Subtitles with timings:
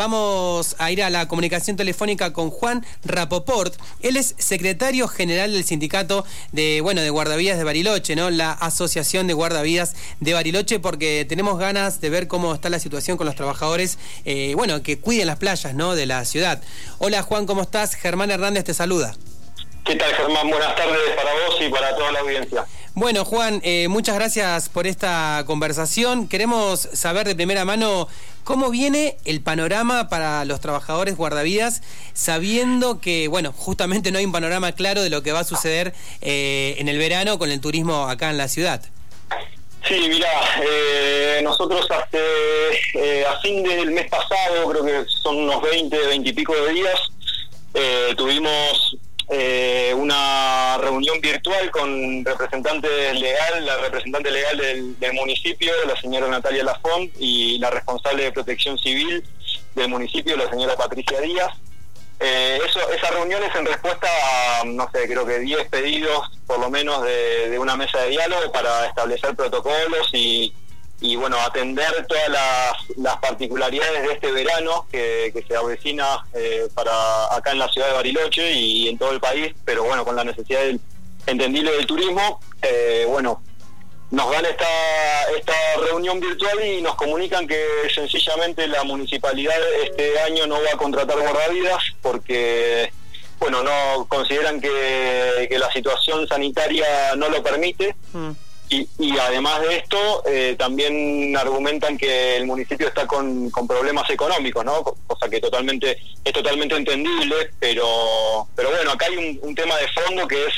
[0.00, 3.74] Vamos a ir a la comunicación telefónica con Juan Rapoport.
[4.00, 8.30] Él es secretario general del sindicato de, bueno, de guardavidas de Bariloche, ¿no?
[8.30, 13.18] La Asociación de Guardavidas de Bariloche, porque tenemos ganas de ver cómo está la situación
[13.18, 15.94] con los trabajadores, eh, bueno, que cuiden las playas, ¿no?
[15.94, 16.62] De la ciudad.
[16.96, 17.94] Hola Juan, ¿cómo estás?
[17.94, 19.14] Germán Hernández te saluda.
[19.84, 20.48] ¿Qué tal Germán?
[20.48, 22.64] Buenas tardes para vos y para toda la audiencia.
[22.94, 26.26] Bueno, Juan, eh, muchas gracias por esta conversación.
[26.26, 28.08] Queremos saber de primera mano
[28.42, 31.82] cómo viene el panorama para los trabajadores guardavidas,
[32.14, 35.94] sabiendo que, bueno, justamente no hay un panorama claro de lo que va a suceder
[36.20, 38.82] eh, en el verano con el turismo acá en la ciudad.
[39.86, 40.28] Sí, mira,
[40.60, 46.32] eh, nosotros hace, a fin del mes pasado, creo que son unos 20, 20 y
[46.32, 47.00] pico de días,
[48.16, 48.96] tuvimos
[49.32, 54.58] eh, una reunión virtual con representante legal, la representante legal
[54.98, 59.24] del, municipio, la señora Natalia Lafont, y la responsable de protección civil
[59.76, 61.52] del municipio, la señora Patricia Díaz.
[62.18, 64.08] Eh, eso, esa reunión es en respuesta
[64.60, 68.50] a, no sé, creo que 10 pedidos por lo menos de una mesa de diálogo
[68.50, 70.52] para establecer protocolos y,
[71.00, 72.28] y bueno, atender todas
[72.96, 77.94] las, particularidades de este verano que, se avecina eh, para acá en la ciudad de
[77.94, 80.80] Bariloche y, en todo el país, pero bueno, con la necesidad del,
[81.26, 83.42] entendible del turismo, eh, bueno,
[84.10, 84.66] nos dan esta,
[85.36, 85.54] esta
[85.86, 91.18] reunión virtual y nos comunican que sencillamente la municipalidad este año no va a contratar
[91.18, 92.92] guardavidas porque,
[93.38, 97.94] bueno, no consideran que, la situación sanitaria no lo permite.
[98.12, 98.30] Mm.
[98.72, 104.84] Y, además de esto, eh, también argumentan que el municipio está con, problemas económicos, ¿no?
[105.08, 110.28] Cosa que totalmente es totalmente entendible, pero pero bueno, acá hay un, tema de fondo
[110.28, 110.54] que es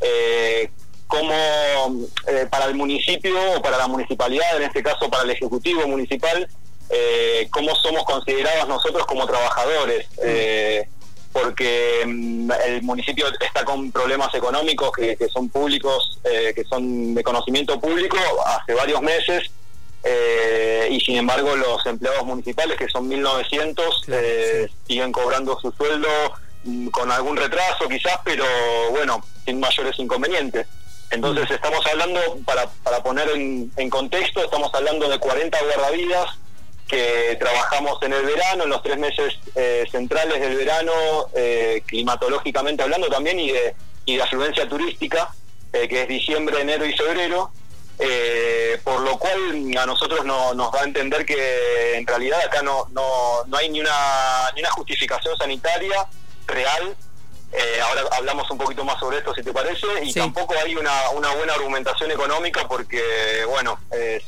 [0.00, 0.70] eh,
[1.06, 5.86] cómo eh, para el municipio o para la municipalidad, en este caso para el ejecutivo
[5.86, 6.48] municipal,
[6.94, 10.06] eh, cómo somos considerados nosotros como trabajadores.
[10.22, 10.88] Eh,
[11.32, 17.22] porque mm, el municipio está con problemas económicos que, son públicos, eh, que son de
[17.22, 19.50] conocimiento público hace varios meses,
[20.04, 26.08] eh, y sin embargo los empleados municipales, que son 1.900, eh, siguen cobrando su sueldo
[26.64, 28.44] mm, con algún retraso quizás, pero
[28.90, 30.66] bueno, sin mayores inconvenientes.
[31.10, 31.54] Entonces mm.
[31.54, 36.38] estamos hablando, para, para poner en, en contexto, estamos hablando de 40 guardavidas,
[36.88, 40.92] que trabajamos en el verano, en los tres meses eh, centrales del verano,
[41.34, 45.34] eh, climatológicamente hablando también, y de, y de afluencia turística,
[45.72, 47.50] eh, que es diciembre, enero y febrero,
[48.84, 52.88] por lo cual a nosotros no, nos da a entender que en realidad acá no,
[52.90, 56.08] no, no hay ni una, ni una justificación sanitaria
[56.48, 56.96] real.
[57.84, 61.30] ahora hablamos un poquito más sobre esto, si te parece, y tampoco hay una, una
[61.36, 63.78] buena argumentación económica porque, bueno,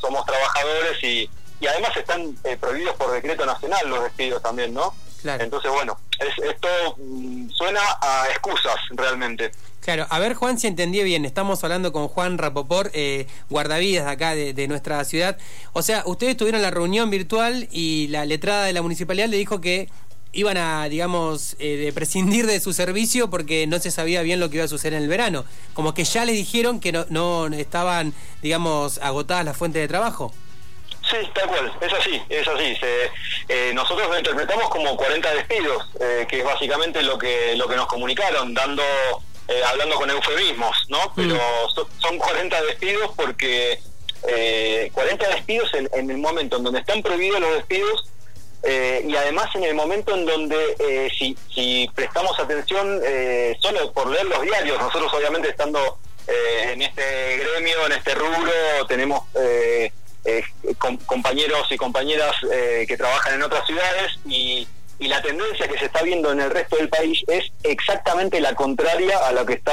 [0.00, 1.28] somos trabajadores y
[1.64, 4.92] y además están eh, prohibidos por decreto nacional los despidos también, ¿no?
[5.22, 5.42] Claro.
[5.42, 9.50] Entonces, bueno, esto mm, suena a excusas realmente.
[9.80, 14.10] Claro, a ver Juan si entendí bien, estamos hablando con Juan Rapopor, eh, guardavidas de
[14.10, 15.38] acá de, nuestra ciudad.
[15.72, 19.62] O sea, ustedes tuvieron la reunión virtual y la letrada de la municipalidad le dijo
[19.62, 19.88] que
[20.34, 24.50] iban a, digamos, eh, de prescindir de su servicio porque no se sabía bien lo
[24.50, 25.46] que iba a suceder en el verano.
[25.72, 30.34] Como que ya les dijeron que no, no estaban, digamos, agotadas las fuentes de trabajo.
[31.10, 32.76] Sí, tal cual, es así, es así.
[33.48, 37.76] Eh, nosotros lo interpretamos como 40 despidos, eh, que es básicamente lo que lo que
[37.76, 38.82] nos comunicaron, dando
[39.48, 40.98] eh, hablando con eufemismos, ¿no?
[40.98, 41.12] Mm.
[41.14, 41.40] Pero
[41.98, 43.80] son 40 despidos porque
[44.92, 48.08] 40 despidos en, el momento en donde están prohibidos los despidos
[48.66, 53.02] y además en el momento en donde si, si prestamos atención
[53.60, 59.24] solo por leer los diarios, nosotros obviamente estando en este gremio, en este rubro, tenemos
[60.24, 60.42] eh,
[60.74, 64.66] compañeros y compañeras eh, que trabajan en otras ciudades y,
[65.00, 69.18] la tendencia que se está viendo en el resto del país es exactamente la contraria
[69.18, 69.72] a lo que está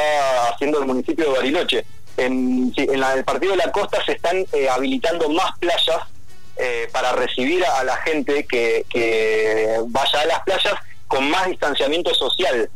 [0.49, 1.85] haciendo el municipio de Bariloche.
[2.17, 6.01] En, el partido de la costa se están eh, habilitando más playas
[6.57, 8.83] eh, para recibir a, la gente que,
[9.87, 10.73] vaya a las playas
[11.07, 12.69] con más distanciamiento social.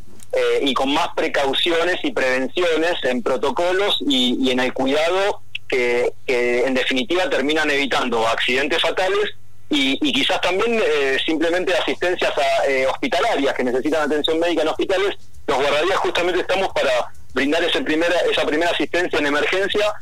[0.62, 6.74] y con más precauciones y prevenciones en protocolos y, y en el cuidado que, en
[6.74, 9.34] definitiva terminan evitando accidentes fatales
[9.68, 12.32] y, quizás también eh, simplemente asistencias
[12.68, 15.16] eh, hospitalarias que necesitan atención médica en hospitales.
[15.46, 19.94] Los guardarías justamente estamos para brindar ese primera, esa primera asistencia en emergencia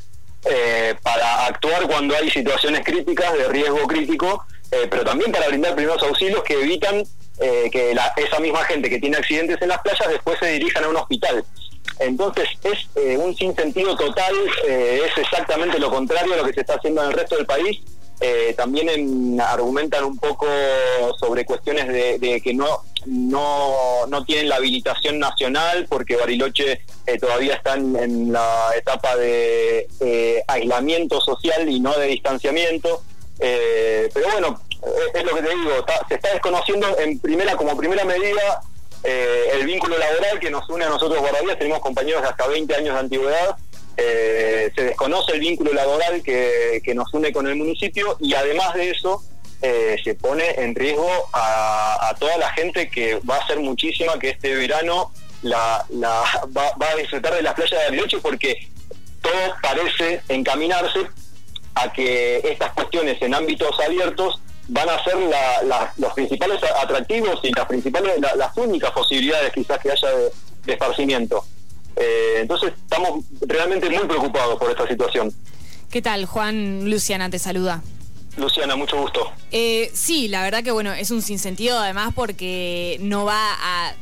[0.44, 4.44] eh, para actuar cuando hay situaciones críticas de riesgo crítico,
[4.90, 7.04] pero también para brindar primeros auxilios que evitan
[7.38, 10.96] que esa misma gente que tiene accidentes en las playas después se dirijan a un
[10.96, 11.44] hospital.
[11.98, 14.34] Entonces es eh, un sinsentido total,
[14.68, 17.46] eh, es exactamente lo contrario a lo que se está haciendo en el resto del
[17.46, 17.80] país
[18.20, 20.46] eh, también argumentan un poco
[21.18, 27.54] sobre cuestiones de, que no, no, no, tienen la habilitación nacional porque Bariloche eh, todavía
[27.54, 33.02] está en, la etapa de eh, aislamiento social y no de distanciamiento.
[33.38, 34.60] pero bueno,
[35.12, 35.70] es lo que te digo,
[36.08, 38.62] se está desconociendo en primera como primera medida
[39.04, 42.94] el vínculo laboral que nos une a nosotros guardavías, tenemos compañeros de hasta 20 años
[42.94, 43.56] de antigüedad.
[43.96, 48.90] Eh, se desconoce el vínculo laboral que, nos une con el municipio y además de
[48.90, 49.22] eso
[49.62, 54.30] eh, se pone en riesgo a, toda la gente que va a ser muchísima que
[54.30, 55.12] este verano
[55.42, 55.86] la,
[56.56, 58.68] va, a disfrutar de las playas de Bariloche porque
[59.20, 61.00] todo parece encaminarse
[61.76, 65.14] a que estas cuestiones en ámbitos abiertos van a ser
[65.98, 70.08] los principales atractivos y las principales las únicas posibilidades quizás que haya
[70.64, 71.44] de esparcimiento.
[71.96, 75.32] Eh, entonces estamos realmente muy preocupados por esta situación.
[75.90, 76.90] ¿Qué tal, Juan?
[76.90, 77.82] Luciana te saluda.
[78.36, 79.30] Luciana, mucho gusto.
[79.52, 83.94] Eh, sí, la verdad que bueno, es un sinsentido además porque no va a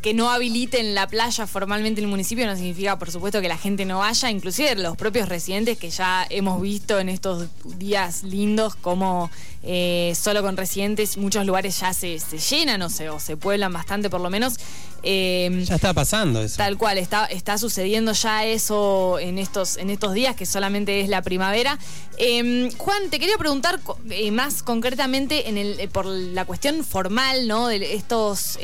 [0.00, 3.58] que no habiliten la playa formalmente en el municipio no significa por supuesto que la
[3.58, 8.76] gente no vaya, inclusive los propios residentes que ya hemos visto en estos días lindos
[8.76, 9.28] como
[9.62, 14.08] eh, solo con residentes muchos lugares ya se, llenan o se, o se pueblan bastante
[14.08, 14.58] por lo menos
[15.02, 16.56] Em, ya está pasando eso.
[16.56, 21.08] Tal cual, está, está sucediendo ya eso en estos, en estos días, que solamente es
[21.08, 21.78] la primavera.
[22.18, 23.80] Em, Juan, te quería preguntar
[24.10, 27.68] eh, más concretamente en el, eh, por la cuestión formal, ¿no?
[27.68, 28.58] De estos.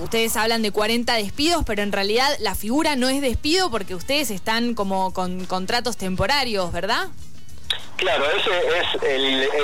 [0.00, 4.30] Ustedes hablan de 40 despidos, pero en realidad la figura no es despido porque ustedes
[4.30, 7.08] están como con contratos temporarios, ¿verdad?
[7.96, 9.02] Claro, ese es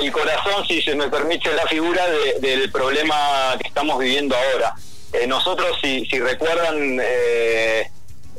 [0.01, 2.01] el, corazón, si se me permite, la figura
[2.39, 4.75] del problema que estamos viviendo ahora.
[5.11, 7.89] Eh, nosotros, si, recuerdan, eh,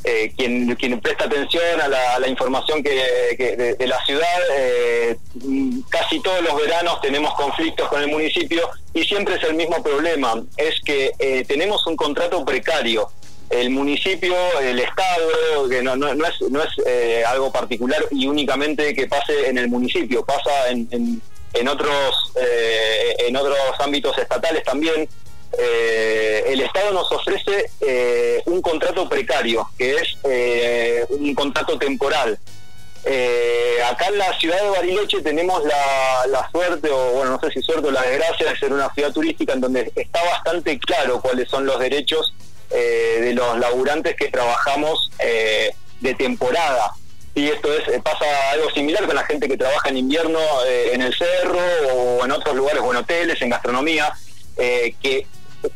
[0.03, 4.39] eh, quien, presta atención a la, información que, de, la ciudad,
[5.89, 10.41] casi todos los veranos tenemos conflictos con el municipio y siempre es el mismo problema,
[10.57, 13.09] es que tenemos un contrato precario.
[13.51, 19.07] El municipio, el Estado, que no, no, es, no es algo particular y únicamente que
[19.07, 21.21] pase en el municipio, pasa en,
[21.53, 22.33] en, otros,
[23.19, 25.07] en otros ámbitos estatales también
[25.57, 32.39] eh, el Estado nos ofrece eh, un contrato precario, que es eh, un contrato temporal.
[33.85, 37.87] acá en la ciudad de Bariloche tenemos la, suerte, o bueno, no sé si suerte
[37.87, 41.65] o la desgracia de ser una ciudad turística en donde está bastante claro cuáles son
[41.65, 42.33] los derechos
[42.71, 46.93] de los laburantes que trabajamos de temporada.
[47.33, 51.13] Y esto es pasa algo similar con la gente que trabaja en invierno en el
[51.13, 51.59] cerro
[51.93, 54.13] o en otros lugares o en hoteles, en gastronomía,
[54.55, 55.25] que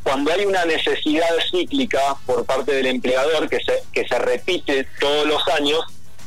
[0.03, 5.27] cuando hay una necesidad cíclica por parte del empleador que se, que se repite todos
[5.27, 5.83] los años,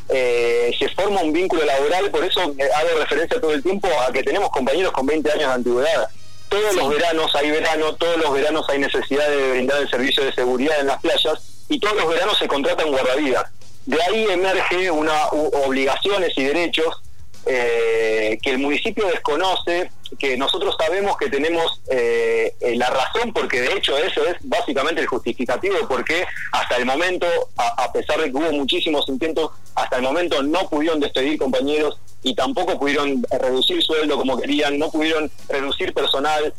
[0.09, 4.23] eh, se forma un vínculo laboral, por eso hago referencia todo el tiempo a que
[4.23, 6.09] tenemos compañeros con 20 años de antigüedad.
[6.49, 10.33] Todos los veranos hay verano, todos los veranos hay necesidad de brindar el servicio de
[10.33, 13.50] seguridad en las playas y todos los veranos se contratan guardavidas.
[13.87, 17.03] De ahí emerge una obligaciones y derechos
[17.47, 23.60] eh, que el municipio desconoce, que nosotros sabemos que tenemos eh, eh, la razón, porque
[23.60, 27.26] de hecho eso es básicamente el justificativo, porque hasta el momento,
[27.56, 32.34] a, pesar de que hubo muchísimos intentos, hasta el momento no pudieron despedir compañeros y
[32.34, 36.52] tampoco pudieron reducir sueldo como querían, no pudieron reducir personal,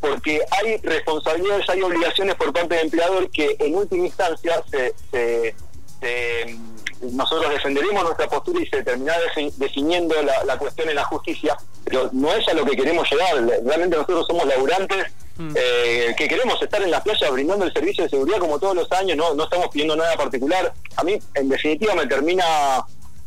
[0.00, 5.54] porque hay responsabilidades, hay obligaciones por parte del empleador que en última instancia se, se
[7.12, 9.20] nosotros defenderemos nuestra postura y se terminará
[9.56, 13.36] definiendo la, cuestión en la justicia, pero no es a lo que queremos llegar.
[13.64, 15.06] Realmente nosotros somos laburantes
[15.38, 15.54] mm.
[15.54, 18.90] eh, que queremos estar en las playas brindando el servicio de seguridad como todos los
[18.92, 20.72] años, no, no estamos pidiendo nada particular.
[20.96, 22.44] A mí, en definitiva, me termina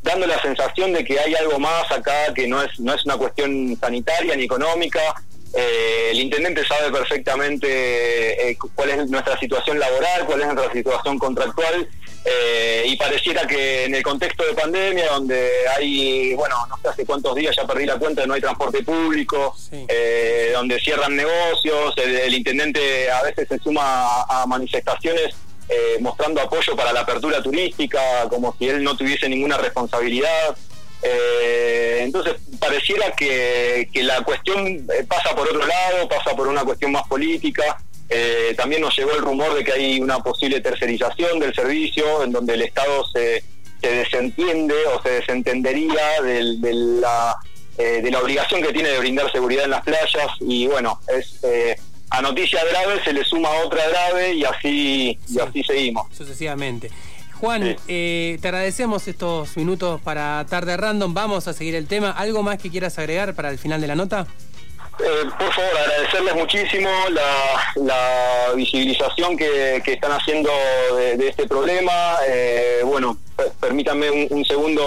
[0.04, 3.16] dando la sensación de que hay algo más acá que no es, no es una
[3.16, 5.00] cuestión sanitaria ni económica.
[5.56, 11.18] Eh, el intendente sabe perfectamente eh, cuál es nuestra situación laboral, cuál es nuestra situación
[11.18, 11.88] contractual
[12.26, 17.06] eh, y pareciera que en el contexto de pandemia, donde hay, bueno, no sé hace
[17.06, 22.34] cuántos días ya perdí la cuenta, no hay transporte público, eh, donde cierran negocios, el,
[22.34, 25.34] intendente a veces se suma a, manifestaciones
[25.70, 30.58] eh, mostrando apoyo para la apertura turística, como si él no tuviese ninguna responsabilidad.
[31.02, 37.08] Entonces pareciera que, que la cuestión pasa por otro lado, pasa por una cuestión más
[37.08, 37.78] política.
[38.10, 42.32] Eh, también nos llegó el rumor de que hay una posible tercerización del servicio, en
[42.32, 43.44] donde el Estado se,
[43.80, 47.38] se desentiende o se desentendería de, la,
[47.78, 50.28] eh, de la obligación que tiene de brindar seguridad en las playas.
[50.40, 51.76] Y bueno, es eh,
[52.10, 56.08] a noticia grave se le suma otra grave y así, y así seguimos.
[56.16, 56.90] Sucesivamente.
[57.40, 61.14] Juan, eh, te agradecemos estos minutos para Tarde Random.
[61.14, 62.12] Vamos a seguir el tema.
[62.12, 64.28] ¿Algo más que quieras agregar para el final de la nota?
[65.00, 66.90] Eh, por favor, agradecerles muchísimo
[67.76, 70.52] la, visibilización que, están haciendo
[70.98, 72.18] de, este problema.
[72.28, 73.18] Eh, bueno,
[73.62, 74.84] permítanme un, segundo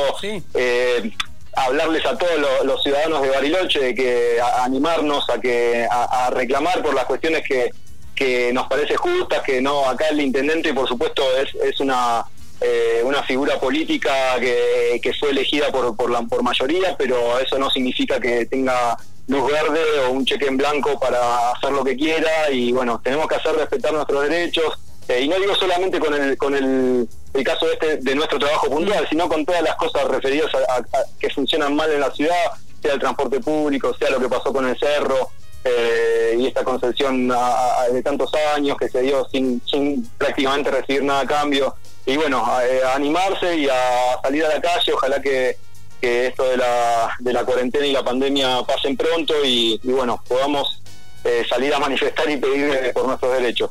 [1.54, 6.92] hablarles a todos los, ciudadanos de Bariloche de que animarnos a que a, reclamar por
[6.92, 7.70] las cuestiones que,
[8.14, 12.22] que nos parece justas, que no acá el intendente por supuesto es, es una
[12.64, 17.68] eh, una figura política que, fue elegida por, por, la, por mayoría, pero eso no
[17.70, 22.50] significa que tenga luz verde o un cheque en blanco para hacer lo que quiera.
[22.50, 24.78] Y bueno, tenemos que hacer respetar nuestros derechos.
[25.08, 28.68] Eh, y no digo solamente con el, con el, el, caso este de nuestro trabajo
[28.70, 30.82] puntual, sino con todas las cosas referidas a,
[31.18, 34.68] que funcionan mal en la ciudad, sea el transporte público, sea lo que pasó con
[34.68, 35.30] el cerro,
[35.64, 41.20] eh, y esta concesión de tantos años que se dio sin, sin prácticamente recibir nada
[41.20, 41.74] a cambio
[42.06, 45.56] y bueno, a, eh, animarse y a salir a la calle, ojalá que,
[46.00, 50.82] esto de la, de la cuarentena y la pandemia pasen pronto y, bueno, podamos
[51.22, 53.70] eh, salir a manifestar y pedir eh, por nuestros derechos.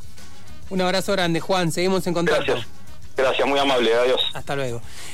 [0.69, 2.53] Un abrazo grande, Juan, seguimos en contacto.
[2.53, 2.67] Gracias,
[3.17, 4.21] gracias, muy amable, adiós.
[4.33, 4.81] Hasta luego.